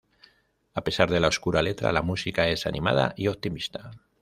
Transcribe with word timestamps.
A 0.73 0.83
pesar 0.83 1.11
de 1.11 1.19
la 1.19 1.27
oscura 1.27 1.61
letra, 1.61 1.91
la 1.91 2.01
música 2.01 2.47
es 2.49 2.65
animada 2.65 3.13
y 3.17 3.27
optimista. 3.27 3.91